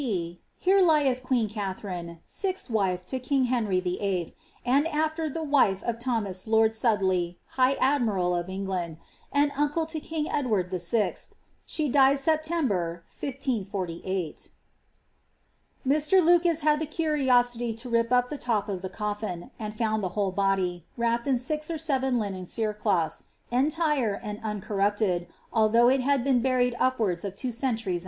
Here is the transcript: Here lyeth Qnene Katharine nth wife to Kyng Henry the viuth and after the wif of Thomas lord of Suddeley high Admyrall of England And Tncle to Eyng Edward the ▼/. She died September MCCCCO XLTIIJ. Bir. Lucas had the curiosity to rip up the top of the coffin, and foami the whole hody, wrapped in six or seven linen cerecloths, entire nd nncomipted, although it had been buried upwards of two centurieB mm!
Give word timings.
Here 0.57 0.81
lyeth 0.81 1.21
Qnene 1.21 1.47
Katharine 1.47 2.21
nth 2.27 2.69
wife 2.71 3.05
to 3.05 3.19
Kyng 3.19 3.45
Henry 3.45 3.79
the 3.79 3.99
viuth 4.01 4.33
and 4.65 4.87
after 4.87 5.29
the 5.29 5.43
wif 5.43 5.83
of 5.83 5.99
Thomas 5.99 6.47
lord 6.47 6.71
of 6.71 6.75
Suddeley 6.77 7.35
high 7.49 7.75
Admyrall 7.75 8.33
of 8.35 8.49
England 8.49 8.97
And 9.31 9.51
Tncle 9.51 9.87
to 9.89 9.99
Eyng 10.01 10.25
Edward 10.33 10.71
the 10.71 10.77
▼/. 10.77 11.29
She 11.67 11.87
died 11.87 12.17
September 12.17 13.03
MCCCCO 13.21 13.67
XLTIIJ. 13.69 14.49
Bir. 15.99 16.21
Lucas 16.21 16.61
had 16.61 16.79
the 16.79 16.87
curiosity 16.87 17.71
to 17.75 17.87
rip 17.87 18.11
up 18.11 18.29
the 18.29 18.39
top 18.39 18.67
of 18.69 18.81
the 18.81 18.89
coffin, 18.89 19.51
and 19.59 19.75
foami 19.75 20.01
the 20.01 20.09
whole 20.09 20.33
hody, 20.33 20.81
wrapped 20.97 21.27
in 21.27 21.37
six 21.37 21.69
or 21.69 21.77
seven 21.77 22.17
linen 22.17 22.45
cerecloths, 22.45 23.25
entire 23.51 24.19
nd 24.27 24.41
nncomipted, 24.41 25.27
although 25.53 25.89
it 25.89 26.01
had 26.01 26.23
been 26.23 26.41
buried 26.41 26.73
upwards 26.79 27.23
of 27.23 27.35
two 27.35 27.49
centurieB 27.49 27.95
mm! 27.97 27.99